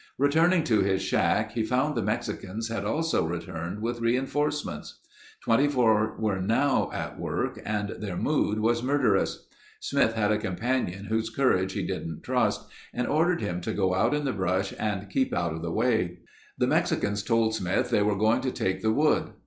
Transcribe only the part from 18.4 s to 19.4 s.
to take the wood.